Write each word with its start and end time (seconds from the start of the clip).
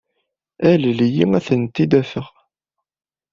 Alel-iyi 0.71 1.25
ad 1.37 1.43
ten-id-afeɣ. 1.47 2.27